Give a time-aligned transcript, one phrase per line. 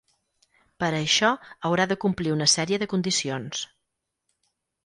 [0.83, 1.29] Per a això
[1.69, 3.63] haurà de complir una sèrie de condicions.